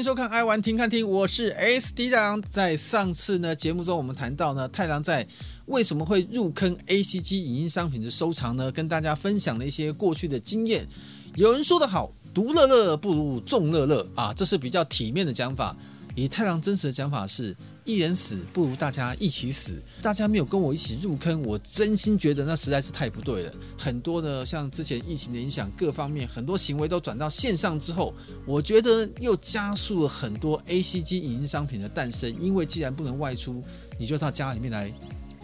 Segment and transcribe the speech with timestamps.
[0.00, 2.42] 迎收看《爱玩听看听》，我是 SD 太郎。
[2.48, 5.26] 在上次呢节目中，我们谈到呢太郎在
[5.66, 8.72] 为什么会入坑 ACG 影音商品的收藏呢？
[8.72, 10.88] 跟大家分享了一些过去的经验。
[11.34, 15.76] 有人说得好，独乐乐不如众乐乐啊，这是比较体面的讲法。
[16.14, 17.54] 以太郎真实的讲法是。
[17.84, 19.82] 一人死不如大家一起死。
[20.02, 23.52] 大家没有跟我一起入坑，我真心觉得那实在是太不对了。
[23.78, 28.14] 很多的像之前疫情的影响，各方面很多行为都转到线上之后，
[28.46, 32.34] 我觉得又加速了很多 ACG 影音商品的诞生。
[32.40, 33.62] 因为既然不能外出，
[33.98, 34.92] 你就到家里面来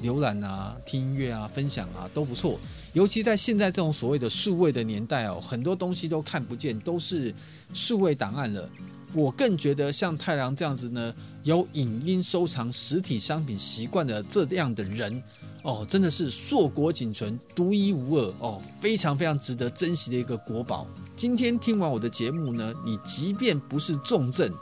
[0.03, 2.59] 浏览啊、听音乐啊、分享啊都不错。
[2.93, 7.35] 尤其在现在这种所谓的数位的年代哦，很多东西都看不见，都是
[7.75, 8.69] 数位档案了。
[9.16, 15.23] 我更觉得像太郎这样子呢，有影音收藏实体商品习惯的这样的人，
[15.62, 20.87] 哦，真的是硕果仅存、独一无二哦，非常非常值得珍惜的一个国宝。
[21.16, 24.52] 今天听完我的节目呢，你即便不是重症，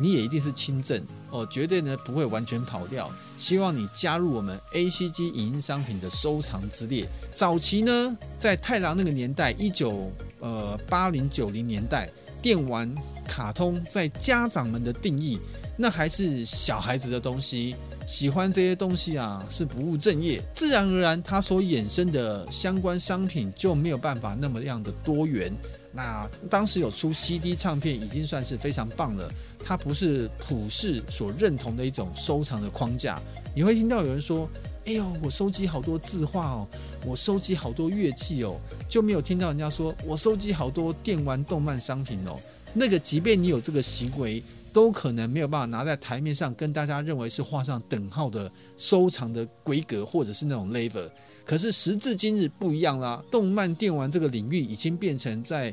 [0.00, 3.10] 你也一定是轻症哦，绝对呢不会完全跑掉。
[3.36, 7.04] 希望你加入我们 ACG 影音商品的收藏之列。
[7.34, 12.08] 早期呢，在太郎那个年代，一九呃八零九零年代。
[12.42, 12.94] 电玩、
[13.24, 15.38] 卡通在家长们的定义，
[15.76, 17.74] 那还是小孩子的东西。
[18.06, 20.42] 喜欢这些东西啊，是不务正业。
[20.54, 25.52] 自然而然，它所衍生的相关商品就没有办法那么样的多元。
[25.92, 29.30] 那当时有出 CD 唱片，已经算是非常棒了。
[29.64, 33.18] 它不是普世所认同的一种收藏的框架。
[33.54, 34.48] 你会听到有人说。
[34.86, 36.68] 哎呦，我收集好多字画哦，
[37.06, 42.38] 我收集好多乐器哦，就没有听到人家说我收集好多电玩动漫商品哦。
[42.74, 51.08] 那个，即便你有这个行为，都可能没有办法拿在台面上跟大家认为是画上等号的收藏的规格或者是那种 level。
[51.44, 55.72] 可是时至今日不一样啦，动漫电玩这个领域已经变成在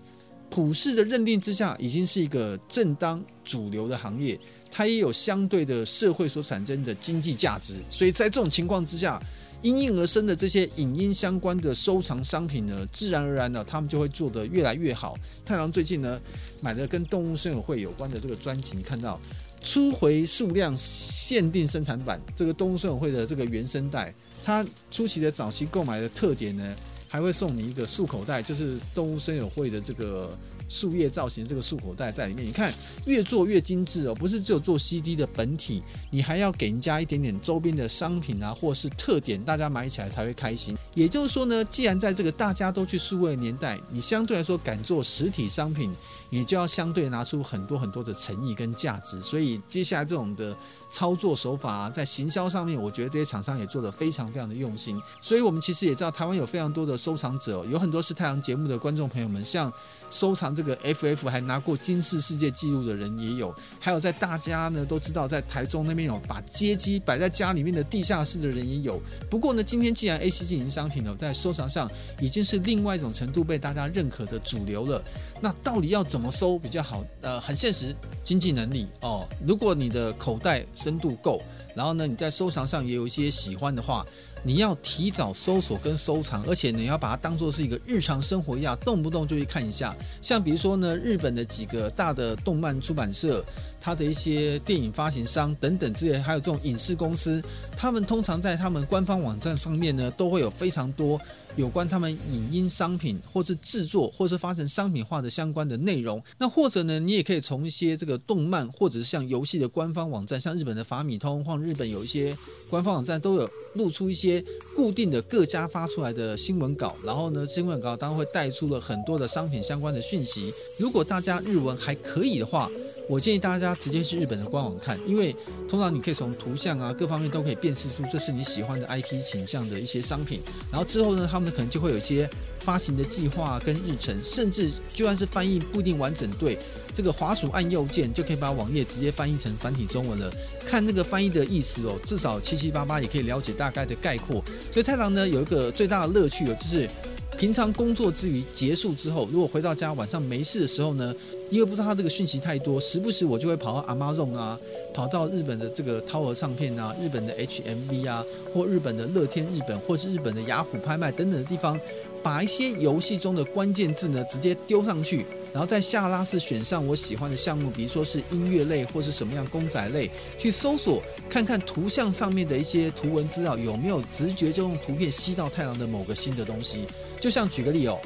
[0.49, 4.39] 普世的认定之下，已经是一个正当主流的行业。
[4.69, 9.21] 它也有相对的社会所产生的经济价值，所以在这种情况之下，
[9.61, 15.15] 因应而生的这些影音相关的收藏商品呢，自然而然的，他们就会做得越来越好。
[15.45, 16.19] 太郎最近呢，
[16.61, 19.19] 买的跟动物森友会有关的这个专辑，你看到
[19.63, 24.13] 初回数量限定生产版这个动物森友会的这个原声带，
[24.43, 26.75] 它初期的早期购买的特点呢，
[27.07, 30.35] 还会送你一个束口袋，就是动物森友会的这个。
[30.71, 32.73] 树叶造型这个束口袋在里面，你看
[33.05, 40.77] 越做越精致哦，不是只有做 CD 的本体，你还要给人家一点点周边的商品啊，或是特点，大家买起来才会开心。
[40.95, 45.93] 也就是说呢，既然在这个大家都去数位的年代，你相对来说敢做实体商品，
[46.31, 49.21] 你就要相对拿出很多很多的诚意跟价值。
[49.21, 50.57] 所以接下来这种的
[50.89, 54.99] 操作手法啊，在行销上面，我觉得这些厂商也做得非常非常的用心。
[55.21, 59.71] 所以我们其实也知道，台湾有非常多的收藏者，有很多是太阳节目的观众朋友们，像
[60.09, 69.01] 收藏这个 FF 还拿过金氏世界纪录的人也有，还有在大家呢都知道，在台中那边有把街机摆在家里面的地下室的人也有。
[69.29, 71.89] 不过呢，今天既然 ACG 影音商品呢在收藏上
[72.21, 75.03] 已经是另外一种程度被大家认可的主流了，
[75.41, 77.03] 那到底要怎怎么收比较好？
[77.21, 79.27] 呃，很现实，经济能力哦。
[79.43, 81.41] 如果你的口袋深度够，
[81.73, 84.05] 然后呢你在收藏上也有一些喜欢的话。
[84.43, 89.95] 你要提早搜索跟收藏，而且你要把它当做是一个日常生活一样，动不动就去看一下。
[90.19, 93.45] 像比如说呢，日本的几个大的动漫出版社，
[93.79, 97.39] 它的一些电影发行商等等之类，还有这种影视公司，
[97.77, 101.21] 他们通常在他们官方网站上面呢，都会有非常多。
[101.55, 106.21] 有关他们影音商品，或是制作，或是发成商品化的相关的内容。
[106.37, 112.35] 那或者呢，你也可以从一些这个动漫，或者是像游戏的官方网站，像日本的法米通，或日本有一些
[112.69, 114.43] 官方网站都有露出一些
[114.75, 116.95] 固定的各家发出来的新闻稿。
[117.03, 120.53] 然后呢，新闻稿当然会带出了很多的商品相关的讯息。
[120.79, 122.69] 如果大家日文还可以的话，
[123.11, 125.35] 我建议大家直接去日本的官网看，因为
[125.67, 130.39] 通常你可以从图像啊各方面都可以辨识出这是你喜欢的 IP 形象的一些商品。
[130.71, 132.29] 然后之后呢，他们可能就会有一些
[132.61, 136.57] 发行的计划跟日程，甚至就算是翻译不一定完整对，
[136.93, 140.31] 这个滑鼠按右键就可以把网页直接翻译成繁体中文了。
[140.65, 144.41] 看那个翻译的意思哦，至少七七八八也可以了解大概的概括。
[144.71, 146.89] 所以太郎呢有一个最大的乐趣哦，就是。
[147.37, 151.15] 平常工作之余结束之后，如果回到家晚上没事的时候呢，
[151.49, 154.59] 因为不知道他这个讯息太多，时不时我就会跑到 Amazon 啊，
[154.93, 158.23] 跑到日本的这个涛儿唱片啊，日本的 HMV 啊，
[158.53, 161.79] 或日本的乐天日本，或是日本的雅虎拍卖等等的地方，
[162.21, 170.09] 把一些游戏中的关键字呢直接丢上去，然后在下拉式选上我喜欢的项目，比如说是音乐类或是什么样公仔类，
[170.39, 176.85] 去搜索看看图像上面的一些图文资料有没有直觉就用图片吸到太郎的某个新的东西。
[177.19, 177.99] 就像举个例哦，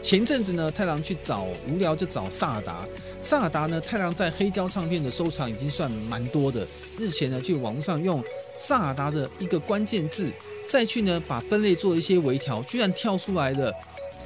[0.00, 2.86] 前阵子呢，太郎去找无聊就找萨尔达。
[3.20, 6.66] 萨尔达呢，太郎在黑胶唱片的收藏已经算蛮多的。
[6.98, 8.22] 日前呢，去网络上用
[8.56, 10.30] 萨尔达的一个关键字，
[10.68, 13.72] 再去呢把分类做一些微调，居然跳出来了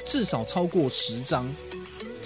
[0.04, 1.48] 至少超过十张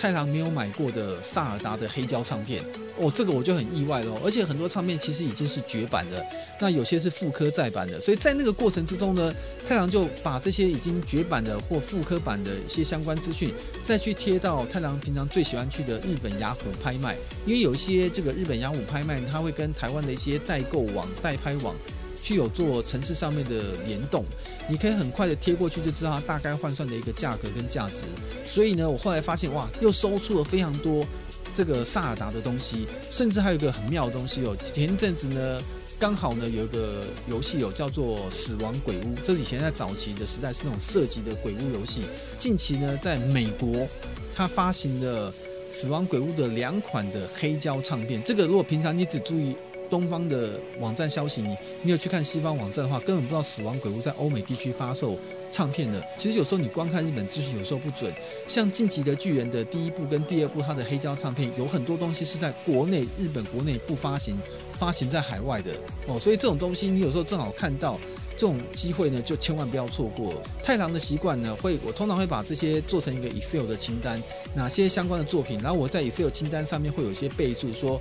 [0.00, 2.64] 太郎没有买过的萨尔达的黑胶唱片。
[2.98, 6.24] 哦，这个我就很意外了，而且很多唱片其实已经是绝版的，
[6.58, 9.34] 那有些是复刻再版的，所以在那个过程之中呢，
[9.66, 13.52] 太郎就把这些已经绝版的或复刻版的一些相关资讯，
[13.82, 17.16] 再去贴到太郎平常最喜欢去的日本雅虎拍卖，
[17.46, 21.74] 因为有一些这个日本雅虎拍卖，它会跟台湾的一些代购网、代拍网
[22.22, 24.24] 具有做城市上面的联动，
[24.68, 28.02] 你可以很快的贴过去就知道它大概换算的一个价格跟价值，
[28.44, 31.04] 所以呢，我后来发现哇，又收出了非常多。
[31.52, 34.56] 这个萨尔达的东西，甚至还有一个很妙的东西哦。
[34.62, 35.60] 前一阵子呢，
[35.98, 42.02] 刚好呢有一个游戏有叫做《死亡鬼屋》，这是以前在早期的时代是那种射击的鬼屋游戏。
[42.38, 43.84] 近期呢，在美国，
[44.32, 45.28] 它发行了
[45.72, 48.22] 《死亡鬼屋》的两款的黑胶唱片。
[48.22, 49.56] 这个如果平常你只注意。
[49.90, 55.18] 东方的网站消息，你你有去看西方网站的话，根本不知道《死亡鬼屋》在欧美地区发售
[55.50, 56.02] 唱片的。
[56.16, 58.10] 其实有时候你光看日本资讯，有时候不准。
[58.46, 64.38] 像《进击的巨人》的第一部跟第二部，它的黑胶唱片有很多东西是在国内日本国内不发行，
[64.72, 65.72] 发行在海外的
[66.06, 66.18] 哦。
[66.18, 67.98] 所以这种东西你有时候正好看到
[68.36, 70.34] 这种机会呢，就千万不要错过。
[70.62, 74.22] 太郎的习惯呢，会我通常会把这些做成一个 Excel 的清单，
[74.54, 78.00] 哪些相关的作品，然后我在 Excel 清单上面会有一些备注说。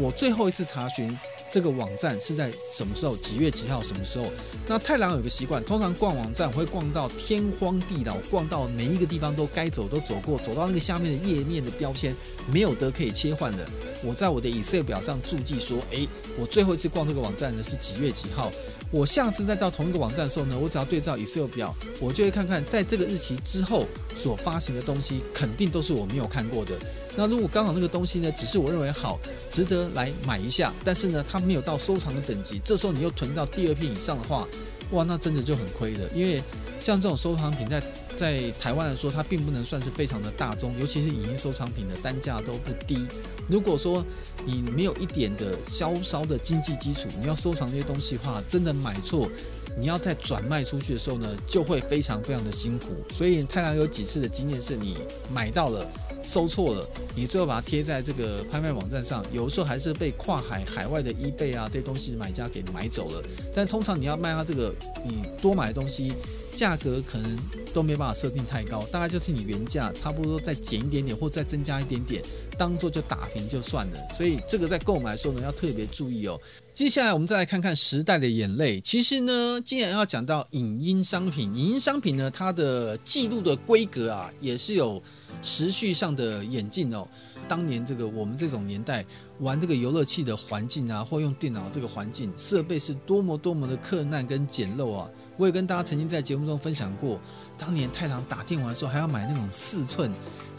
[0.00, 1.14] 我最后一次查询
[1.52, 3.14] 这个网站是在什么时候？
[3.16, 3.82] 几月几号？
[3.82, 4.24] 什么时候？
[4.66, 12.14] 那太郎有个习惯，通常逛网站会逛到天荒地老，逛到每一个地方都该走都走过，走到那个下面的页面的标签
[12.50, 13.68] 没有得可以切换的。
[14.02, 16.08] 我在我的 Excel 表上注记说：诶，
[16.38, 18.50] 我最后一次逛这个网站呢是几月几号？
[18.90, 23.86] 我下次再到同一个网站的时候呢，我只要对照 Excel 表，我就会看看在这个日期之后
[24.16, 26.72] 所发行的东西，肯定都是我没有看过的。
[27.20, 29.20] 那如果刚好那个东西呢，只是我认为好，
[29.52, 34.48] 值得来买一下，但是呢，它没有到收藏的等级，这时候你又囤到第二片以上的话，
[34.92, 36.08] 哇，那真的就很亏的。
[36.14, 36.42] 因为
[36.80, 37.82] 像这种收藏品在
[38.16, 43.06] 在台湾来说，它并不能算是非常的大众，尤其是影音收藏品的单价都不低。
[43.46, 44.02] 如果说
[44.46, 49.28] 你没有一点的稍稍的经济基础，你要收藏这些东西的话，真的买错。
[49.76, 52.86] 你要再转卖出去的时候呢，就会非常非常的辛苦。
[53.12, 54.96] 所以太郎有几次的经验是，你
[55.32, 55.86] 买到了，
[56.22, 63.22] 收错了，你最后把它贴在这个拍卖网站上，有的时候还是被跨海海外的 eBay 啊这东西买家给买走了。
[63.54, 64.74] 但通常你要卖他这个，
[65.04, 66.14] 你多买的东西。
[66.60, 67.38] 价格可能
[67.72, 72.22] 都没办法设定太高，大概就是你原价差不多再减一点点，或再增加一点点，
[72.58, 73.98] 当做就打平就算了。
[74.12, 76.38] 所以这个在购买的时候呢，要特别注意哦。
[76.74, 78.78] 接下来我们再来看看时代的眼泪。
[78.82, 85.02] 其实呢，既然要讲到影音商品，影音商品呢，它的记录的规格啊，也是有
[85.40, 87.08] 时序上的演进哦。
[87.48, 89.02] 当年这个我们这种年代
[89.38, 95.08] 玩这个游乐器的环境啊，或用电脑这个环境设备是多么多么的克难跟简陋啊。
[95.40, 97.18] 我也跟大家曾经在节目中分享过，
[97.56, 100.12] 当年太郎打电玩的时候，还要买那种四寸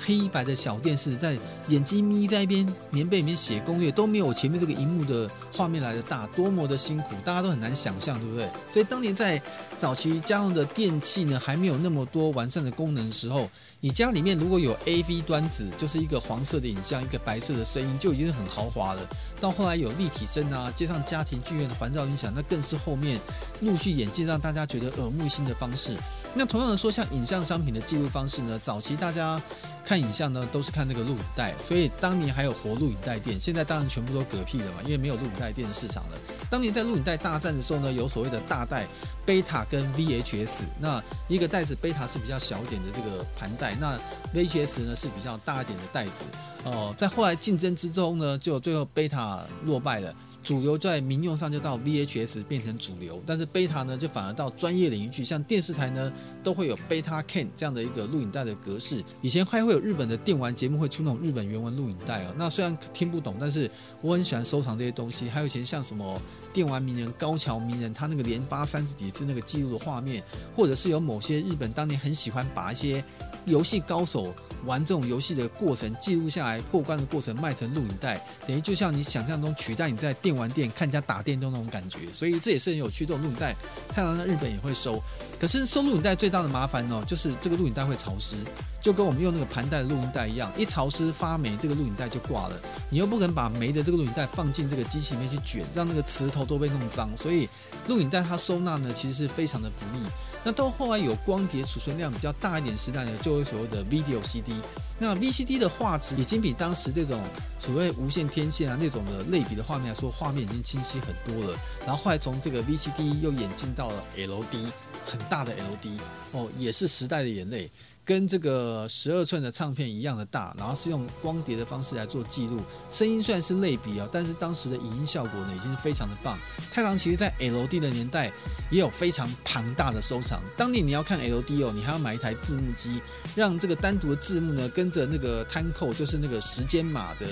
[0.04, 1.38] 黑白的小电视，在
[1.68, 8.50] 眼睛眯在一边，棉被里面写攻略，都没有我前面这个荧幕的画面来的大，多么的辛苦，大家都很难想象，对不对？
[8.70, 9.42] 所以当年在
[9.78, 19.08] 早期家用的电器呢，还没有那么多完善的功能的时候，你家里面如果有 AV 端子，就是一个黄色的影像，一个白色的声音，就已经是很豪华了。
[19.40, 23.20] 到后来有立体声啊，接上家庭剧院的环绕音响，那更是后面
[23.62, 25.96] 陆续演进，让大家觉得耳目一新的方式。
[26.34, 29.42] 那同样的说，像影像商品的记录方式呢，早期大家
[29.84, 36.18] 看影像呢都是看那个录影带，所以当年还有活录影带店，现在当然全部都嗝屁了嘛，因为没有录影带店的市场了。
[36.50, 38.88] 当年在录影带大战的时候呢，有所谓的大带、
[39.26, 43.98] 贝塔跟 VHS，那一个袋子贝塔是比较小一点的这个盘带，那
[44.34, 46.24] VHS 呢是比较大一点的袋子。
[46.64, 50.14] 哦、在后来竞争之中呢，就最后贝塔落败了。
[50.44, 56.12] 主流在民用上就到 VHS 变成主流，但是贝塔呢就反而到专业领域去，像电视台呢
[56.44, 59.04] 都会有贝塔 K 这样的一个录影带的格式。
[59.22, 63.70] 以前还会有日本的电玩节目会出那种日本原文录影带哦，那虽然听不懂，但是
[64.02, 65.30] 我很喜欢收藏这些东西。
[65.30, 66.20] 还有以前像什么
[66.54, 70.24] 电玩名人高桥名人，他那个连发三十几次那个记录的画面，
[70.56, 73.04] 或者是有某些日本当年很喜欢把一些
[73.46, 74.34] 游戏高手。
[74.64, 83.04] 玩这种游戏的过程记录下来，过关的过程卖成录影带，等于就像你想象中取代你在电玩店看人家打电动那种感觉，所以这也是很有趣。
[83.04, 83.56] 这种录影带，
[83.90, 85.02] 太郎在日本也会收，
[85.40, 88.36] 可是收录影带最大的麻烦哦，就是这个录影带会潮湿。
[88.82, 92.60] 就跟我们用那个盘带的录音带一样，一潮湿发霉，这个录影带就挂了。
[92.90, 97.16] 你又不可能把霉的这个录影带放进这个机器里面去卷，让那个磁头都被弄脏。
[97.16, 97.48] 所以
[97.88, 100.04] 录影带它收纳呢，其实是非常的不密。
[100.44, 104.54] 那到后来有光碟储存量比较大一点时代呢，就有所谓的 Video CD。
[104.98, 107.20] 那 VCD 的画质已经比当时这种
[107.58, 111.58] 所谓无线天线啊那种的类比的画面来说，画面已经清晰很多了。
[111.86, 114.72] 然后后来从这个 VCD 又演进到了 LD，
[115.06, 116.00] 很大的 LD
[116.32, 117.70] 哦，也是时代的眼泪。
[118.04, 122.60] 跟这个十二寸的唱片一样的大，然后是用光碟的方式来做记录，
[122.92, 126.38] 声音虽然是类比啊，但是当时的影音效果呢，已经非常的棒。
[126.72, 128.32] 太郎其实在 LD 的年代
[128.70, 130.42] 也有非常庞大的收藏。
[130.58, 133.02] 当年你要看 LD 哦，你还要买一台字幕机，
[133.36, 137.26] 让这个单独的字幕呢跟着那个 time code，就是那个时间码的。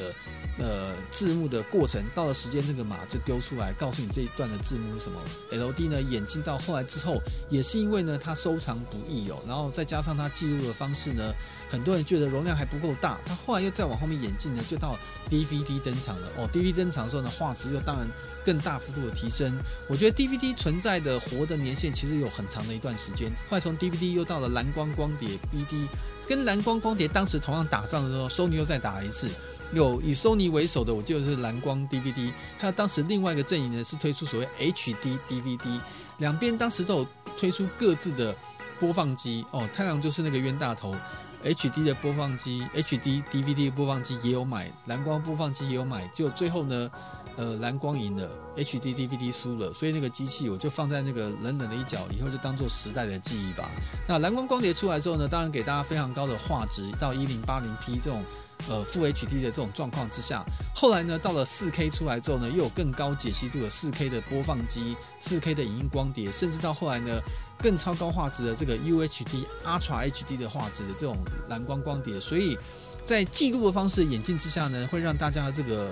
[0.60, 5.20] 呃，字幕的过程到了时间，那个码就丢出来，告诉你这一段的字幕是什么。
[5.52, 11.34] LD 呢，演进到后来之后，也是因为呢，它收藏不易哦，然后再加上它记录的方式呢，
[11.72, 14.98] 很多人觉得容量还不够大，它后来又再往后面演进呢，就到
[15.30, 16.50] DVD 登场了哦。
[16.52, 18.06] DVD 登场的时候呢，画质又当然
[18.44, 19.58] 更大幅度的提升。
[19.88, 25.88] 我觉得 DVD 存在的活的年限其实有很长的一段时间，后来从 DVD 又到了蓝光光碟 BD，
[26.28, 29.30] 跟蓝光光碟当时同样打仗的时候，Sony 又再打了一次。
[29.72, 35.80] 有以 Sony 为首的，我记得是蓝光 DVD，还有当时另外一个阵营呢是推出所谓 HD DVD，
[36.18, 37.08] 两边当时都有
[37.38, 38.36] 推出各自的
[38.80, 39.70] 播放机哦。
[39.74, 40.96] 太阳就是那个冤大头
[41.44, 46.90] ，HD 的播放机，HD DVD 播放机也有买，蓝光播放机也有买，就最后呢，
[47.40, 53.72] 呃，蓝光赢了，HD DVD 输了，所以那个机器我就放在那个冷冷的一角，以后就当做时代的记忆吧。
[54.06, 58.22] 那蓝光光碟出来之后呢，当然给大家非常高的画质，到一零八零 P 这种。
[58.68, 60.44] 呃，负 HD 的这种状况之下，
[60.76, 67.22] 后来呢，到了 4K 出来之后呢，又有更高解析度的 4K 的播放机，4K 的影音光碟，甚至到后来呢，
[67.58, 71.18] 更超高画质的这个 UHD、Ultra HD 的画质的这种
[71.48, 72.58] 蓝光光碟，所以
[73.06, 75.90] 在记录的方式演进之下呢，会让大家这个。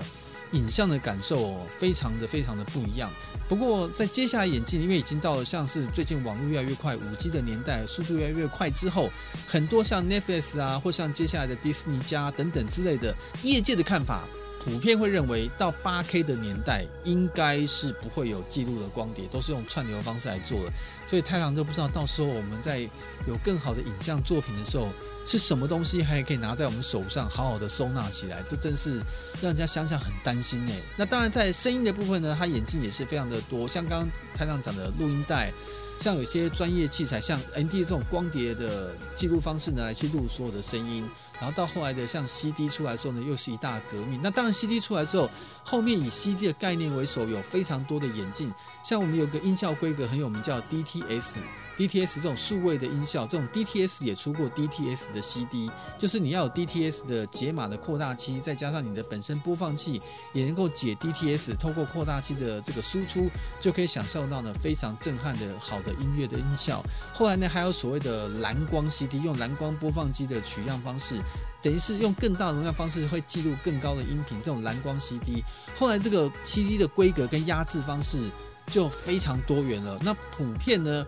[0.51, 3.11] 影像的感受哦，非常的非常的不一样。
[3.47, 9.09] 不过在接下来眼镜，因为已经到了像是最近网络越来越快、五 G 的年代，速度越来越快之后，
[9.47, 14.23] 很多像 Netflix 啊，或像接下来的迪士尼加等等之类的，业界的看法。
[14.67, 20.71] 普遍会认为，到 8K 的年代，应该是不会有记录的光碟，都是用串流方式来做的。
[21.07, 22.79] 所以太郎都不知道，到时候我们在
[23.25, 24.89] 有更好的影像作品的时候，
[25.25, 28.43] 是什么东西还可以拿在我们手上，好好的收纳起来。
[28.45, 28.97] 这真是
[29.41, 30.73] 让人家想想很担心呢。
[30.97, 35.53] 那当然，在声音的部分呢，它演进也是非常的多，像刚刚太郎讲的录音带。
[35.99, 41.09] 像有些专业器材，像 ND 这种光碟的记录方式呢，来去录所有的声音。
[41.39, 44.19] 然后到后来的像 CD 出来之后呢，又是一大革命。
[44.23, 45.29] 那当然 CD 出来之后，
[45.63, 48.51] 后面以 CD 的概念为首，有非常多的演进。
[48.83, 51.39] 像我们有个音效规格很有名，叫 DTS。
[51.77, 55.69] DTS 这种数位的音效，这种 DTS 也出过 DTS 的 CD，
[55.99, 60.01] 就是你要有 DTS 的解码的扩大器，再加上你的本身播放器
[60.33, 63.29] 也能够解 DTS，透过扩大器的这个输出，
[63.61, 66.83] 就可以享受到呢非常震撼的好的音乐的音效。
[67.13, 71.21] 后来呢，还有所谓的蓝光 CD，用蓝光播放机的取样方式，
[71.61, 75.43] 等于是用更大容量方式会记录更高的音频，这种蓝光 CD。
[75.77, 78.31] 后来这个 CD 的规格跟压制方式
[78.65, 79.97] 就非常多元了。
[80.01, 81.05] 那普遍呢，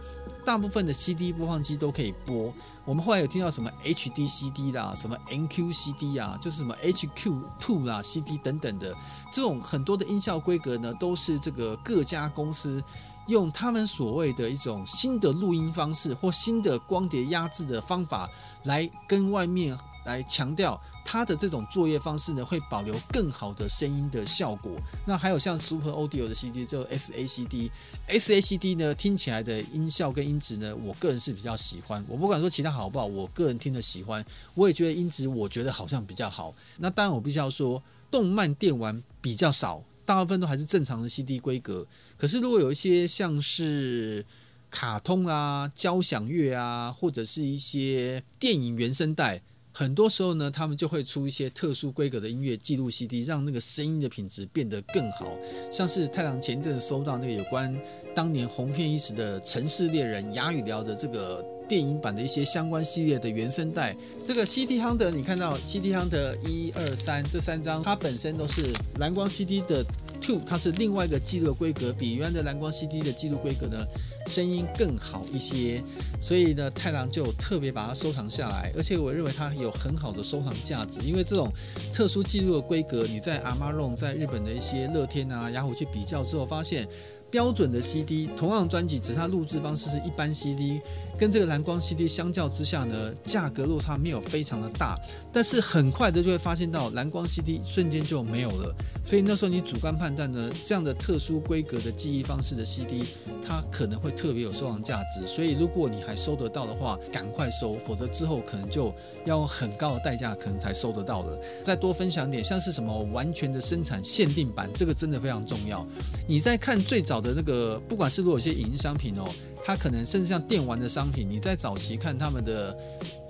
[0.49, 2.51] 大部分的 CD 播放机都可以播。
[2.83, 8.91] 我们后来有听到什么 HD CD 啦，什么 NQ CD 啊，就是什么 HQ Two 啦 CD 等等的
[9.31, 12.83] 这种很多的音效规格呢，都是这个各家公司
[13.27, 18.27] 用他们所谓的一种新的录音方式或新的光碟压制的方法
[18.63, 19.77] 来跟外面
[20.09, 20.81] 来强调。
[21.05, 24.73] 它的这种作业方式呢，会保留更好的声音的效果。
[25.07, 32.05] 那还有像 Super Audio 的 CD，就 SACD，SACD 呢听起来的音效跟音质呢，我个人是比较喜欢。
[32.07, 34.23] 我不管说其他好不好，我个人听的喜欢，
[34.53, 36.53] 我也觉得音质我觉得好像比较好。
[36.77, 41.87] 那当然我必须要说，动漫电玩比较少，大部分都还是正常的 CD 规格。
[42.17, 44.23] 可是如果有一些像是
[44.69, 49.41] 卡通啊、交响乐啊，或者是一些电影原声带。
[49.79, 55.37] 很多时候呢，他们就会出一些特殊规格的音乐记录 CD，让那个声音的品质变得更好。
[55.71, 57.73] 像是太郎前阵子收到那个有关
[58.13, 63.95] 当年红遍一时的《城市猎人》哑语聊的这个电影版的一些相关系列的原声带。
[64.25, 69.85] 这个 CD Hunter，你看到 CD Hunter 一二三这三张，它本身都是蓝光 CD 的
[70.19, 73.85] Two，它是另外一个记录的规格，比原来的蓝光 CD 的记录规格呢，
[74.27, 75.81] 声音更好一些，
[76.19, 81.49] 所以呢，太郎就特别把它收藏下来，而且我认为它有很好的收藏价值，因为这种
[81.93, 86.85] 特殊记录的规格，你在 Amazon 在日本的一些乐天啊、雅虎去比较之后，发现
[87.31, 90.81] 标准的 CD，同样专辑，只是它录制方式是一般 CD。
[91.19, 94.95] 跟这个蓝光 CD 相较之下呢，价格落差没有非常的大，
[95.33, 98.73] 但是很快的就会发现到蓝光 CD 瞬间就没有了，
[99.03, 103.03] 所以那时候你主观判断呢，这样的特殊规格的记忆方式的 CD，
[103.45, 108.93] 它可能会特别有收藏价值，所以如果你还收得到的话，赶快收，否则之后可能就
[109.25, 111.37] 要很高的代价可能才收得到了。
[111.65, 115.85] 再多分享点，像是什么完全的生产限定版，这个真的非常重要。
[116.25, 119.27] 你在看最早的那个，不管是如果有些影音商品哦。
[119.61, 122.77] 它可能甚至像电玩的商你在早期看他们的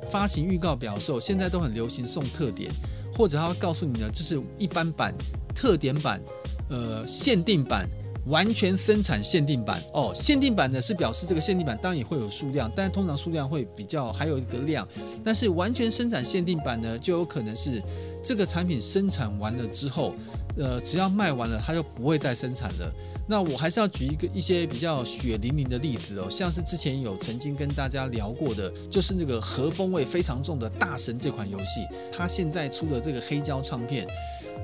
[0.10, 2.72] 发行预告表时候，现在都很流行送特点，
[3.14, 5.14] 或者他会告诉你呢，这是一般版、
[5.54, 6.22] 特点版、
[6.70, 7.88] 呃限定版、
[8.28, 9.82] 完全生产限定版。
[9.94, 14.88] 哦，限定版呢是表示这个限定版当然也会有数量，但通常数量会比较还有一个量，
[15.24, 17.82] 但是完全生产限定版呢就有可能是
[18.24, 20.14] 这个产品生产完了之后，
[20.58, 22.94] 呃，只要卖完了，它就不会再生产了。
[23.28, 34.08] 那我还是要举一个一些比较血淋淋的例子哦，像是之前有曾经跟大家聊过的，就是那个和风味非常重的大神这款游戏，它现在出的这个黑胶唱片，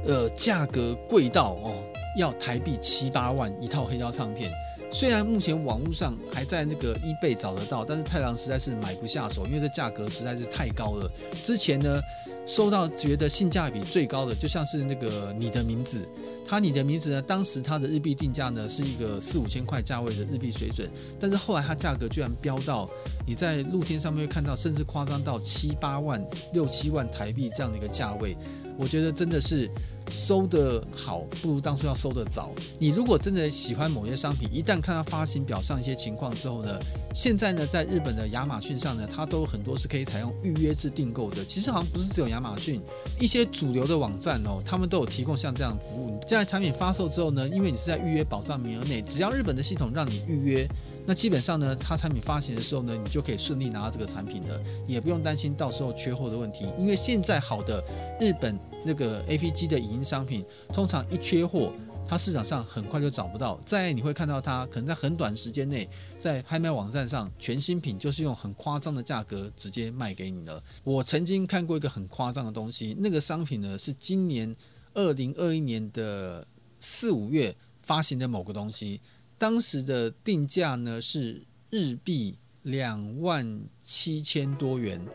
[0.05, 1.83] 呃，价格贵到哦，
[2.17, 4.51] 要台币七八万一套黑胶唱片。
[4.91, 11.11] 虽然目前网络上还在那个 eBay 找得到，但是太郎实在是买不下手，因为这价格实在是太高了。
[11.43, 11.99] 之前呢，
[12.45, 16.07] 收到觉得性价比最高的，就像是那个你的名字。
[16.47, 17.19] 它你的名字呢？
[17.19, 20.87] 当时它的日币定价呢是一个四五千块价位的日币水准，
[21.19, 22.87] 但是后来它价格居然飙到
[23.25, 26.23] 你在露天上面会看到，甚至夸张到七八万、
[26.53, 28.37] 六七万台币这样的一个价位。
[28.77, 29.69] 我觉得真的是
[30.11, 32.51] 收得好，不如当初要收得早。
[32.77, 36.79] 你如果真的喜欢某些商品，一旦看到发行表上一些情况之后呢，
[37.13, 41.43] 现在呢在日本的亚马逊上呢，它都有很多是可以采用预约制订购的。
[41.45, 42.81] 其实好像不是只有亚马逊，
[43.19, 46.19] 一些主流的网站哦，他们都有提供像这样的服务。
[46.27, 50.67] 这样产品发售之后呢，因为你是在预约保障名额内，只要日本的系统让你预约。
[51.07, 56.65] 那基本上呢，它产品发行的时候呢，你就可以顺利拿到这个产品了，也不用担心到时候缺货的问题。
[56.79, 57.83] 因为现在好的
[58.19, 60.43] 日本那个 AV 机的影音商品，
[60.73, 61.71] 通常一缺货，
[62.07, 63.59] 它市场上很快就找不到。
[63.67, 70.61] 再你会看到它可能在很短时间内，在拍卖网站上，全新品就是用很夸张的价格直接卖给你了。
[70.83, 74.55] 我曾经看过一个很夸张的东西，那个商品呢是今年
[74.95, 76.45] 二零二一年的
[76.79, 78.99] 四五月发行的某个东西。
[79.37, 85.05] 当时的定价呢是日币两万七千多元，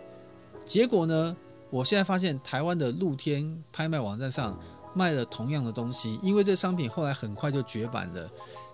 [0.65, 1.37] 结果呢，
[1.71, 4.59] 我现在发现台湾的露天拍卖网站上
[4.95, 8.31] 卖了同样的东西，因为这商品后来很快就绝版了，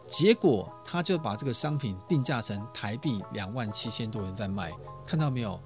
[0.08, 4.72] 结果他就把这个商品定价成台币两万七千多元在卖，
[5.06, 5.60] 看到没有？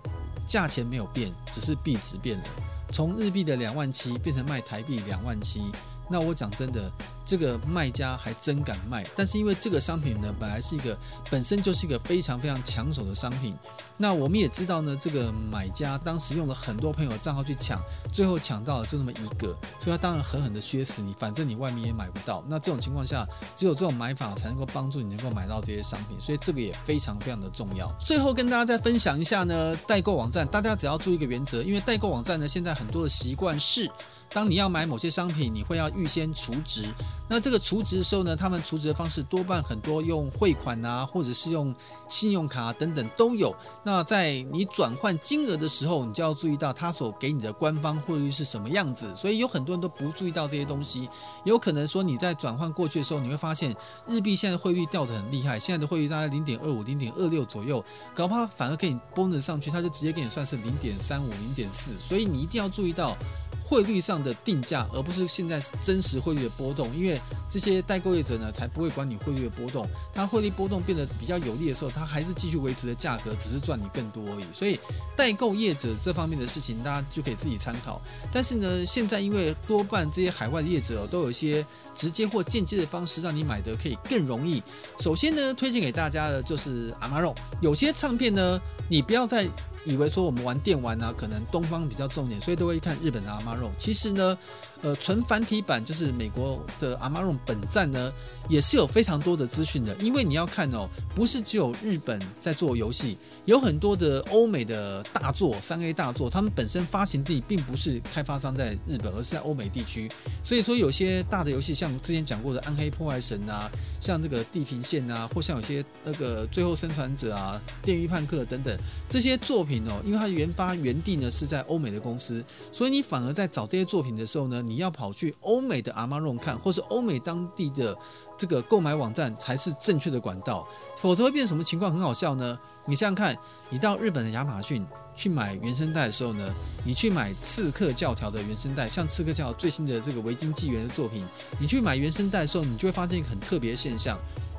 [0.47, 2.45] 价钱没有变，只是币值变了，
[2.93, 5.63] 从日币的两万七变成卖台币两万七。
[6.11, 6.91] 那我讲真的，
[7.25, 9.07] 这个卖家还真敢卖。
[9.15, 10.99] 但是因为这个商品呢，本来是一个
[11.31, 13.57] 本身就是一个非常非常抢手的商品。
[13.97, 17.81] 那我们也知道呢，这个买家当时用了很多朋友账号去抢，
[18.13, 21.13] 最后抢到了就那么一个，所以他当然狠狠的削死你。
[21.13, 22.43] 反正你外面也买不到。
[22.49, 26.21] 那这种情况下，只有这种买法才能够帮助你能够买到这些商品。
[26.21, 27.89] 所以这个也非常非常的重要。
[28.01, 33.89] 最后跟大家再分享一下呢，代购网站，大家只要注意一个原则，因为代购网站呢，现在很多的习惯是。
[34.33, 36.85] 当你要买某些商品，你会要预先储值。
[37.31, 41.73] 那这个储值的时候呢，他们储值的方式多半很多用汇款啊，或者是用
[42.09, 43.55] 信用卡等等都有。
[43.85, 49.15] 那在你转换金额的时候，你就要注意到他所给你的官方汇率是什么样子。
[49.15, 51.09] 所以有很多人都不注意到这些东西，
[51.45, 53.73] 有可能说你在转换过去的时候，你会发现
[54.09, 61.97] 日币现在汇率掉得很厉害，现在的汇率大概零点二五、零点二六左右，搞不好反而给你 bonus 上去，他就直接给你算是零点三五、零点四。
[61.97, 63.17] 所以你一定要注意到。
[63.63, 69.89] 汇率上的定价，而不是现在真实汇率的波动，因为这些代购业者呢，才不会管你汇率的波动。
[70.13, 74.45] 它汇率波动变得比较有利的时候，它还是继续维持的价格，只是赚你更多而已。
[74.53, 74.79] 所以
[75.17, 78.01] 代购业者这方面的事情，大家就可以自己参考。
[78.33, 84.63] 但是呢，现在因为多半这些海外的业者都有一些直接或间接的方式，让你买的可以更容易。
[84.99, 87.35] 首先呢，推荐给大家的就是阿玛肉。
[87.61, 89.49] 有些唱片呢，你不要再。
[89.83, 93.71] 以为说我们玩电玩啊，可能东方比较重点，所以都会看日本的 AMARON。
[93.79, 94.37] 其实呢。
[94.83, 98.13] 呃，纯繁体版就是美国的 Amaro 本站呢，
[98.49, 99.95] 也是有非常多的资讯的。
[99.97, 110.11] 因为你要看哦，不是只有日本在做游戏，有很多的欧美的大作，三 A 大作，他们本身发行地并不是开发商在日本，而是在欧美地区。
[110.43, 119.81] 所以说，有些大的游戏，像之前讲过的《暗黑破坏神》啊，像这个《地平线》啊，或像有些那个《最后生还者》啊，《电驭叛客》等等这些作品。
[119.89, 127.97] 哦，因为它研发原地呢是在欧美的公司，所以你反而在找这些作品的时候呢，你要跑去欧美的 Amazon 看，或是欧美当地的
[128.39, 130.65] 这个购买网站才是正确的管道，
[130.97, 131.93] 否则会变成什么情况？
[131.93, 132.57] 很好笑呢。
[132.87, 133.37] 你想想看，
[133.69, 136.55] 你到日本的亚马逊去买原声带的时候呢，
[136.85, 141.27] 你去买刺客教条的原声带，像刺客教条最新的这个维京纪元的作品，
[141.59, 144.17] 你去买原声带的时候，你就会发现一个很特别的现象。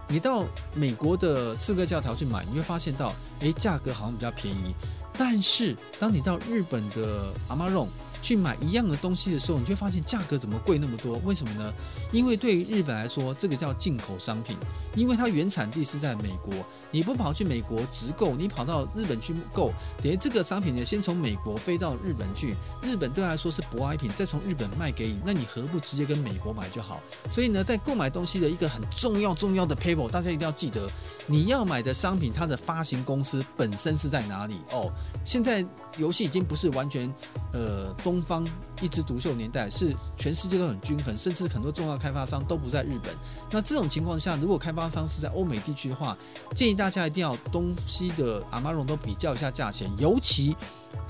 [0.10, 0.44] 你到
[0.76, 4.76] 美国的刺客教条去买，你会发现到，诶，价格好像比较便宜。
[5.18, 7.88] 但是当你到日本的 Amazon
[8.22, 11.18] 去买一样的东西的时候，你就会发现价格怎么贵那么多？
[11.26, 11.74] 为什么呢？
[12.12, 14.56] 因为对于日本来说，这个叫进口商品，
[14.96, 16.54] 因为它原产地是在美国，
[16.92, 27.00] 你不跑去美国直购，你跑到日本去购，等于这个商品呢，先从美国飞到日本去，日本对他来说是舶来品，再从日本卖给你，那你何不直接跟美国买就好？
[27.30, 30.90] 所以呢，在购买东西的一个很重要重要的 paper，大家一定要记得，
[31.26, 34.92] 你要买的商品它的发行公司本身是在哪里哦。
[35.24, 35.66] 现在
[35.98, 37.14] 游戏已经不是完全
[37.54, 37.96] 呃。
[38.04, 38.44] 东方
[38.82, 43.14] 一枝独秀年代是全世界都很均衡，甚至很多重要开发商都不在日本。
[43.52, 46.18] 那这种情况下，如果开发商是在欧美地区的话，
[46.56, 50.56] 建议大家一定要东西的阿玛龙都比较一下价钱，尤其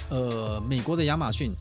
[0.10, 1.54] 呃美国的亚马逊。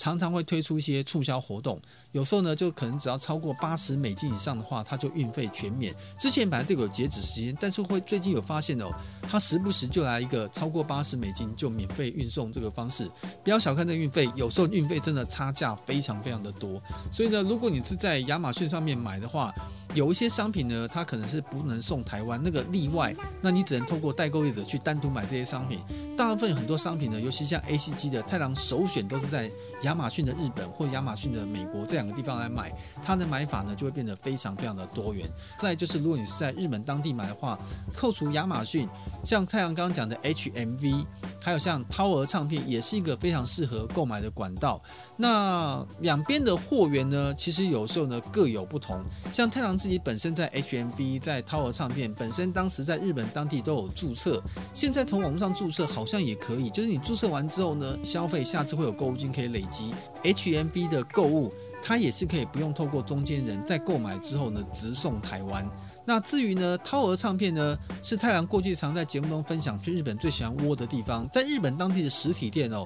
[0.00, 5.94] 常常会推出一些促销活动，有时候呢，就可能只要超过八十美金以上的话，它就运费全免。
[6.18, 8.90] 之前本来这个有截止时间，但是会最近有发现哦，
[9.22, 13.10] 它时不时就来一个超过八十美金就免费运送这个方式。
[13.44, 16.80] 不要小看这个运费，有时候运费真的差价非常非常的多。
[17.12, 19.54] 所以呢，如果你是在亚马逊上面买的话，
[19.94, 25.78] 有一些商品呢，它可能是不能送台湾那个例外，那你只能透过代购业者去单独买这些商品。
[26.16, 29.50] 大部分很多商品呢，尤其像 ACG 的太郎首选都是在
[29.82, 35.28] 亚马逊的日本或亚马逊的美国这两个地方来买，它的买法呢就会变得非常非常的多元。
[35.58, 37.58] 再就是，如果你是在日本当地买的话，
[37.92, 38.88] 扣除亚马逊，
[39.24, 41.04] 像太郎刚刚讲的 HMV，
[41.40, 44.80] 还有像涛儿唱片，也是一个非常适合购买的管道。
[45.16, 49.02] 那两边的货源呢，其实有时候呢各有不同。
[49.32, 54.40] 像太郎自己本身在 HMV，在涛儿唱片本身当时在日本当地都有注册，
[54.72, 59.92] 现在从网络上注册好像也可以，就是你注册完之后呢，消费下次会有购物金可以累积。
[60.22, 61.52] HMV 的购物，
[61.88, 65.66] 它也是可以不用透过中间人，在购买之后呢，直送台湾。
[66.04, 72.84] 那至于呢，涛儿唱片呢，是太郎过去常在节目中分享去日本最喜欢窝的地方，在日本当地的实体店哦。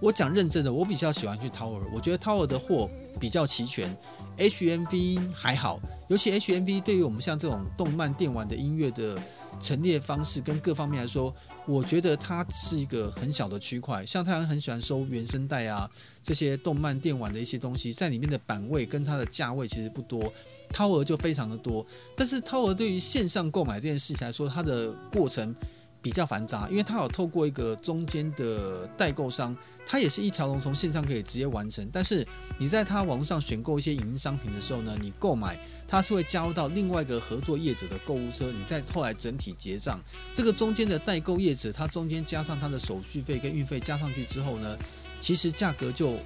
[0.00, 2.88] 我讲认真的，我比较喜欢去涛儿，我觉得涛儿的货
[3.20, 3.94] 比较齐全
[4.38, 9.20] ，HMV 还好，尤其 HMV 对于我们像这种动漫电玩的音乐的
[9.60, 11.34] 陈列方式跟各方面来说，
[11.66, 14.06] 我觉得它是一个很小的区块。
[14.06, 15.90] 像太郎很喜欢收原声带啊，
[16.22, 20.32] 这些动漫电玩的一些东西，在里面的版位跟它的价位其实不多，
[20.72, 21.84] 掏额就非常的多。
[22.16, 25.54] 但是掏额对于线上购买这件事情来说，它的过程。
[26.00, 31.88] 比较繁杂，因为它有透过一个中间的代购商，它也是一条龙从线上可以直接完成。
[31.92, 32.26] 但是
[32.58, 40.00] 你在它网络上选购一些影音商品的时候呢，你购买它是会加入到另外一个合作业者的购物车，你再后来整体结账。
[40.32, 44.78] 这个中间的代购业者，它中间加上它的手续费跟运费加上去之后呢，
[45.18, 46.16] 其实价格就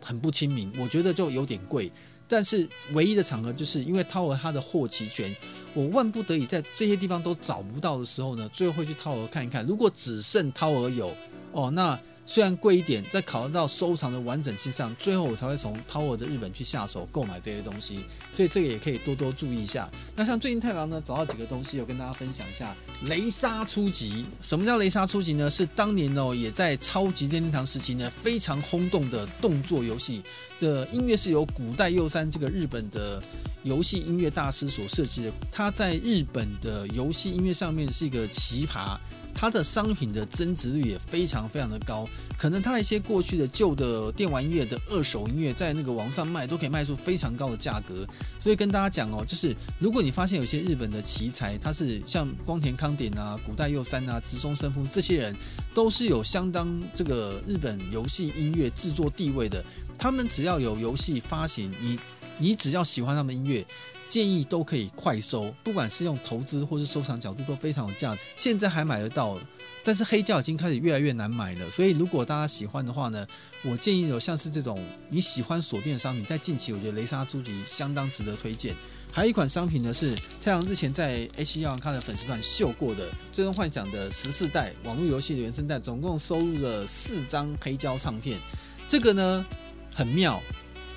[0.00, 1.92] 很不亲民，我觉得就有点贵。
[2.32, 5.30] 但是唯一的场合就是因为涛儿他的货齐全。
[5.74, 9.66] 我万不得已在这些地方都找不到的时候呢，最后会去涛儿看一看。
[9.66, 11.14] 如果只剩涛儿有
[11.52, 18.04] 哦，那虽然贵一点，在考虑到收藏的完整性上，最后我才会从涛儿的日本去下手购买这些东西。
[18.32, 19.90] 所以这个也可以多多注意一下。
[20.14, 22.74] 那像最近太郎呢找到几个东西，有跟大家分享一下。
[23.06, 25.50] 雷莎初级，什么叫雷莎初级呢？
[25.50, 30.22] 是当年哦也在超级任天堂时期呢非常轰动的动作游戏
[30.60, 33.22] 的音乐是由古代佑三这个日本的。
[33.64, 38.98] 游戏音乐大师所设计的，他在日本的游戏音乐上面是一个奇葩，
[39.34, 42.08] 它的商品的增值率也非常非常的高。
[42.38, 48.06] 可能他一些过去的旧的电玩音乐的二手音乐，在那个网上卖都可以卖出非常高的价格。
[48.38, 55.36] 所以跟大家讲哦，就是如果你发现有些日本的奇才，他是像光田康典啊、古代佑三啊、直松生夫这些人，
[55.74, 59.64] 都是有相当这个日本游戏音乐制作地位的。
[59.98, 61.98] 他们只要有游戏发行，你。
[62.38, 63.64] 你只要喜欢他们音乐，
[64.12, 68.20] 建议都可以快收，不管是用投资或是收藏角度都非常有价值。
[68.36, 69.40] 现在还买得到，
[69.82, 71.70] 但是黑胶已经开始越来越难买了。
[71.70, 73.26] 所以如果大家喜欢的话呢，
[73.62, 78.76] 我建议有像是这种你喜欢锁定的商品，在近期我觉得雷莎初级相当值得推荐。
[79.10, 88.38] 还有一款商品呢是太阳之前在 AC 耀康的粉丝团秀过的《最终幻想》的十四代网络游戏的原声带，总共收录了四张黑胶唱片。
[88.86, 89.46] 这个呢
[89.94, 90.38] 很妙，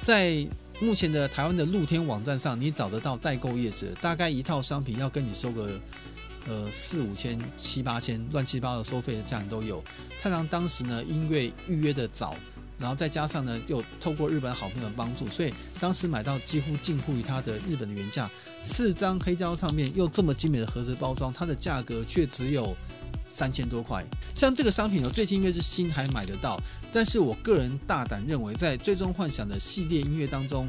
[0.01, 0.45] 在。
[0.79, 5.79] 目前的台湾的露天网站上，你找得到代购业者，大概一套商品要跟你收个
[6.47, 9.83] 呃四五千、七八千，乱七八糟收费的价都有。
[10.21, 12.35] 太郎当时呢，因为预约的早。
[12.77, 18.29] 然后再加上呢，又透过日本好朋友的帮助，所以当时买到几乎近乎于它的日本的原价。
[18.63, 22.75] 四张黑胶唱片又这么精美的盒子包装，它的价格却只有
[23.29, 24.05] 三千多块。
[24.35, 26.59] 像这个商品呢，最近因为是新还买得到，
[26.91, 30.67] 但是我个人大胆认为，在最终幻想的系列音乐当中，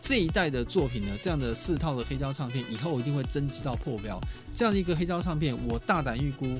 [0.00, 4.20] 这一代的作品呢，这样的四套的黑胶唱片以后一定会增值到破标。
[4.52, 6.58] 这样的一个黑胶唱片，我大胆预估，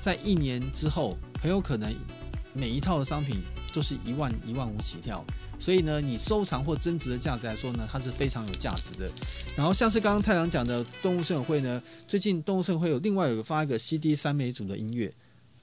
[0.00, 1.94] 在一年之后，很有可能
[2.52, 3.42] 每一套的商品。
[3.74, 5.24] 就是一万一万五起跳，
[5.58, 9.10] 所以呢，你收藏或增值的价值来说呢，它是非常有价值的。
[9.56, 15.12] 然后像是刚刚太阳讲的动物森友会呢，最近动物森友会有另外有发一个 CD 三美组的音乐，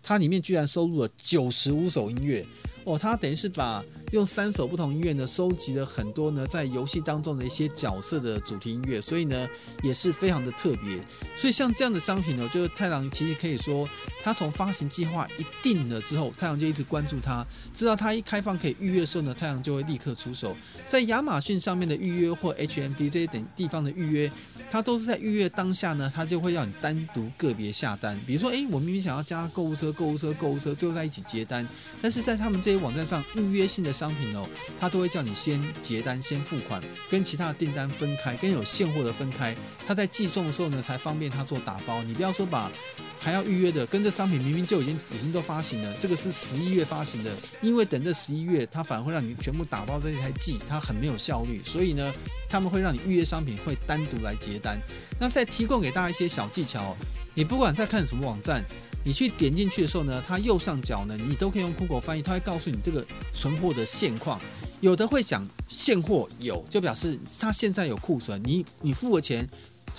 [0.04, 2.46] 它里面居然收录了九十五首音乐。
[2.84, 9.48] 哦，他等于是把用三首不同音乐呢，收集了很多呢在游戏当中的一些角色的主题音乐，所以呢
[9.84, 11.00] 也是非常的特别。
[11.38, 13.88] 所以像这样的商品呢，就是太郎其实可以说，
[14.24, 20.56] 他从发行计划一定了之后，太郎就一直关注他，知道他一开放可以预约的时候呢，太郎就会立刻出手。
[20.88, 24.32] 在亚马逊上面的预约或 H M D 这些等地方的预约。
[24.70, 28.18] 他都是在预约当下呢，他就会让你单独个别下单。
[28.26, 31.68] 比如说，诶，我明明想要加购物车、购物车、购物车，最后在一起结单。
[32.02, 34.48] 但是在他们这这些网站上，预约性的商品哦，
[34.80, 39.54] 他都会叫你先结单、先付款，跟其他的订单分开，跟有现货的分开。
[39.86, 42.02] 他在寄送的时候呢，才方便他做打包。
[42.04, 42.72] 你不要说把
[43.20, 51.62] 还要预约的，跟这商品明明就已经已经都发行了，这个是十一月发行的，因为等这十一月，他反而会让你全部打包在这台寄，它很没有效率。
[51.66, 52.14] 所以呢，
[52.48, 54.80] 他们会让你预约商品会单独来结单，
[55.20, 56.96] 那再提供给大家一些小技巧。
[57.34, 58.64] 你不管在看什么网站，
[59.04, 64.40] 你去点进去的时候呢，它右上角呢，你都可以用 Google 翻译，它会告诉你这个存货的现况。
[64.80, 69.48] 有的会讲现货有，就表示它现在有库存，你你付了钱。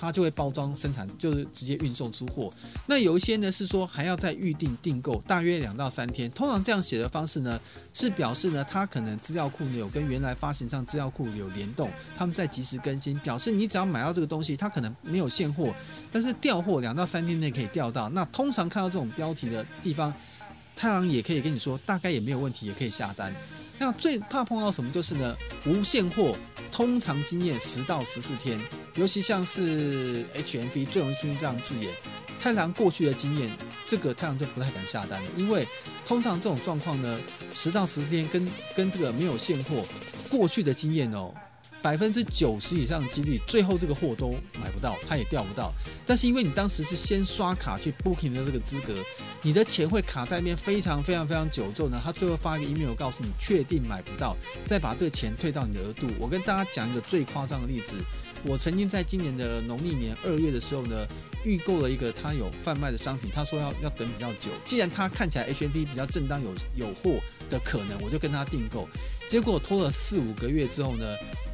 [0.03, 2.51] 它就会包装生产，就是直接运送出货。
[2.87, 6.29] 那有一些呢是说还要再预定订购，大约两到三天。
[6.31, 7.59] 通常这样写的方式呢，
[7.93, 15.73] 是表示呢它可能资料库呢有跟原来发行商资料库有联动，他们在及时更新，表示你只要买到这个东西，它可能没有现货，
[16.11, 18.09] 但是调货两到三天内可以调到。
[18.09, 20.13] 那通常看到这种标题的地方，
[20.75, 23.33] 太郎也可以跟你说，大概也没有问题，也可以下单。
[23.79, 26.35] 那最怕碰到什么就是呢，无现货。
[26.71, 28.59] 通常经验十到十四天，
[28.95, 31.93] 尤其像是 HMV 最容易出现这样字眼。
[32.39, 33.51] 太郎过去的经验，
[33.85, 35.67] 这个太郎就不太敢下单了，因为
[36.03, 37.19] 通常这种状况呢，
[37.53, 39.85] 十到十四天跟跟这个没有现货，
[40.31, 41.31] 过去的经验哦。
[41.83, 45.73] 百分之九十以上的几率，最后这个货都买不到，他也调不到。
[46.05, 48.95] 但是因为你当时是先刷卡去 booking 的这个资格，
[49.41, 56.07] 你的钱会卡在那边非常非常非常久之后呢，他最后发一个 email 告诉你确定买不到，再把这个钱退到你的额度。
[56.17, 57.97] 我跟大家讲一个最夸张的例子，
[58.45, 61.05] 我曾经在今年的农历年二月的时候呢，
[61.43, 67.19] 预购了一个他有贩卖的商品，他说要要等比较久，既然他看起来 HMV 比较正当有有货
[67.49, 68.87] 的可能，我就跟他订购，
[69.27, 71.05] 结果拖了四五个月之后呢。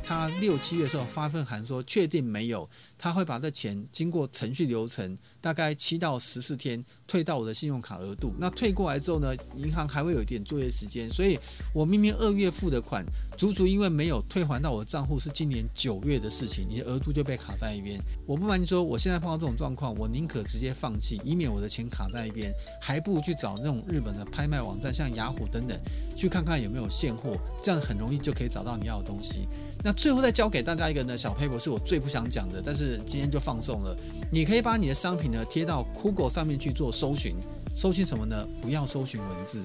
[0.10, 2.68] 他六七月的时候发份函说确定没有，
[3.00, 8.34] 他会把这钱经过程序流程，大概七到十四天退到我的信用卡额度。
[8.38, 11.40] 那退过来之后呢，银行还会有一点作业时间，所以
[11.74, 13.06] 我明明二月付的款，
[13.38, 18.00] 足足因为没有退还到我的账户是今年九月的事情，你的额度就被卡在一边。
[18.28, 25.80] 我不瞒你说，我现在碰到这种状况，我宁可直接放弃，以免我的钱卡在一边，还不如去找那种日本的拍卖网站，像雅虎等等，
[26.18, 29.48] 去看看有没有现货，这样很容易就可以找到你要的东西。
[29.84, 33.96] 那最后再教给大家一个呢小 paper，是我最不想讲的，但是今天就放送了。
[34.32, 37.36] 你可以把你的商品呢贴到 Google 上面去做搜寻，
[37.76, 38.48] 搜寻什么呢？
[38.62, 39.64] 不要搜寻文字，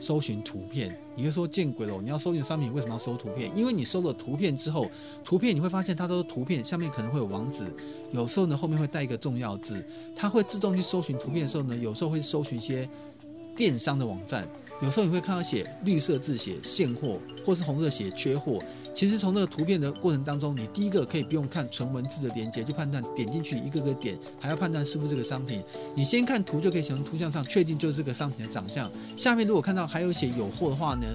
[0.00, 0.98] 搜寻图片。
[1.14, 3.50] 你会说见鬼了，你要搜寻商品，为什么要搜图片？
[3.56, 4.88] 因为你搜了图片之后，
[5.24, 7.66] 图片你会发现它都是图片，下面可能会有网址，
[8.12, 12.88] 有时候呢后面会带一个重要字，它会自动去搜寻图片的时候呢，有时候会搜寻一些
[13.56, 14.48] 电商的网站。
[14.80, 18.60] 有时候你会看到写绿色字写现货，或是红色写缺货。
[18.94, 25.62] 其实从这个图片的过程当中，你第一个可以不用看纯文字的连接，就判断点进去一个个点，还要判断是不是这个商品。
[25.96, 28.90] 你先看图就可以从图像上确定就是这个商品的长相。
[29.16, 31.06] 下面如果看到还有写有货的话呢，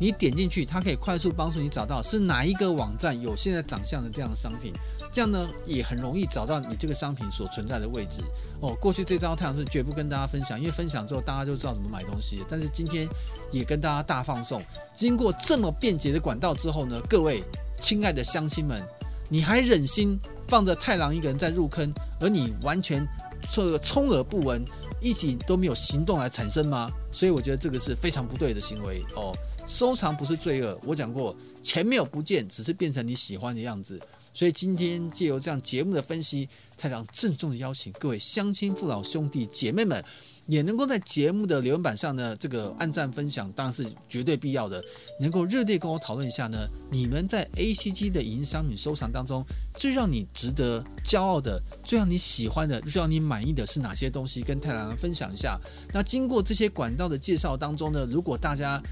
[0.00, 4.72] 你点进去，它可以快速帮助你找到是哪一个网站有现在长相的这样的商品。
[5.12, 8.22] 这样呢，也很容易找到你这个商品所存在的位置
[8.60, 8.74] 哦。
[8.80, 12.42] 过去这招太阳是绝不跟大家分享，因为分享之后大家就知道怎么买东西。
[12.48, 13.06] 但是今天
[13.50, 14.62] 也跟大家大放送，
[14.94, 17.44] 经过这么便捷的管道之后呢，各位
[17.78, 18.82] 亲爱的乡亲们，
[19.28, 23.06] 你还忍心放着太郎一个人在入坑，而你完全
[23.52, 24.64] 这个充耳不闻，
[24.98, 26.90] 一点都没有行动来产生吗？
[27.10, 29.36] 所以我觉得这个是非常不对的行为哦。
[29.66, 34.00] 收藏不是罪恶，我讲过，钱没有不见，只是变成你喜欢的样子。
[34.34, 40.04] 所以今天借由这样节目的分析，太郎郑重的邀请各位乡亲父老兄弟姐妹们。
[40.48, 44.82] 也能够在节目的留言板上呢，这个按赞分享当然是绝对必要的。
[45.20, 54.42] 能够热烈跟我讨论一下呢，你们在 ACG 的影音商品收藏当中，最让你值得骄傲的、最让你喜欢的、最让你满意的是哪些东西？
[54.42, 55.56] 跟太郎分享一下。
[55.92, 58.82] 那经过这些管道的介绍当中呢，如果大家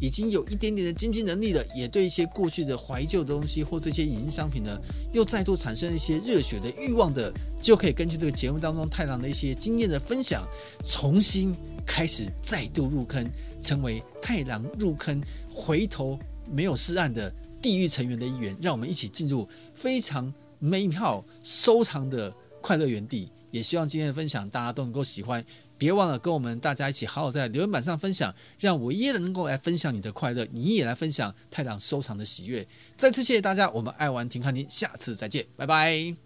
[0.00, 4.78] 已经有一点点的经济能力了，也对一些过去的怀旧的东西或这些影音商品呢，
[5.12, 7.32] 又再度产生一些热血的欲望的，
[7.62, 10.46] 就可以根据这个节目当中太郎的一些经验的分享，
[10.84, 11.54] 重新
[11.86, 13.24] 开始再度入坑，
[13.62, 16.18] 成为太郎入坑回头
[16.50, 17.32] 没有是岸的
[17.62, 18.56] 地狱成员的一员。
[18.60, 23.30] 让我们一起进入非常美好收藏的快乐园地。
[23.52, 25.42] 也希望今天的分享大家都能够喜欢。
[25.78, 32.66] 别忘了跟我们大家一起好好在留言板上分享，让我也能够来分享你的快乐，你也来分享太郎收藏的喜悦。
[32.96, 36.25] 再次谢谢大家，我们爱玩停看听，下次再见，拜拜。